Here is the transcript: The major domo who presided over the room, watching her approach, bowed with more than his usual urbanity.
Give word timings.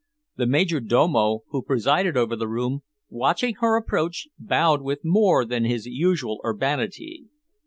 The 0.35 0.47
major 0.47 0.79
domo 0.79 1.41
who 1.49 1.61
presided 1.61 2.17
over 2.17 2.35
the 2.35 2.47
room, 2.47 2.81
watching 3.11 3.53
her 3.59 3.77
approach, 3.77 4.27
bowed 4.39 4.81
with 4.81 5.05
more 5.05 5.45
than 5.45 5.63
his 5.63 5.85
usual 5.85 6.41
urbanity. 6.43 7.27